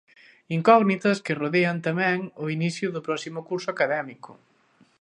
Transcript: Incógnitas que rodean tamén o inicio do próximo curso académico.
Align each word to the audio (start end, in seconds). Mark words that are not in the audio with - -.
Incógnitas 0.57 1.21
que 1.25 1.37
rodean 1.41 1.77
tamén 1.87 2.19
o 2.43 2.45
inicio 2.55 2.87
do 2.95 3.01
próximo 3.07 3.39
curso 3.49 3.67
académico. 3.71 4.31